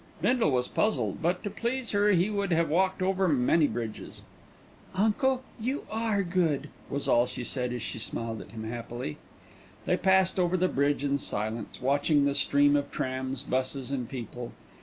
Bindle 0.19 0.49
was 0.49 0.67
puzzled, 0.67 1.21
but 1.21 1.43
to 1.43 1.51
please 1.51 1.91
her 1.91 2.09
he 2.09 2.31
would 2.31 2.51
have 2.51 2.69
walked 2.69 3.03
over 3.03 3.27
many 3.27 3.67
bridges. 3.67 4.23
"Uncle, 4.95 5.43
you 5.59 5.83
are 5.91 6.23
good," 6.23 6.69
was 6.89 7.07
all 7.07 7.27
she 7.27 7.43
said 7.43 7.71
as 7.71 7.83
she 7.83 7.99
smiled 7.99 8.41
at 8.41 8.49
him 8.49 8.63
happily. 8.63 9.19
They 9.85 9.97
passed 9.97 10.39
over 10.39 10.57
the 10.57 10.67
bridge 10.69 11.03
in 11.03 11.19
silence, 11.19 11.79
watching 11.79 12.25
the 12.25 12.33
stream 12.33 12.75
of 12.75 12.89
trams, 12.89 13.43
buses, 13.43 13.91
and 13.91 14.09
people. 14.09 14.53